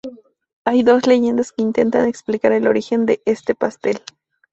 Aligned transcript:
Hay 0.65 0.81
dos 0.81 1.05
leyendas 1.05 1.51
que 1.51 1.61
intentan 1.61 2.07
explicar 2.07 2.53
el 2.53 2.65
origen 2.65 3.05
de 3.05 3.21
este 3.23 3.53
pastel. 3.53 4.01